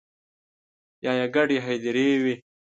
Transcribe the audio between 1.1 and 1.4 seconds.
يې